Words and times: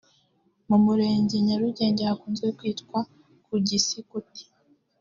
mu 0.67 0.77
murenge 0.85 1.35
Nyarugenge 1.45 2.01
hakunze 2.09 2.45
kwitwa 2.57 2.99
ku 3.45 3.53
Gisikuti 3.67 4.43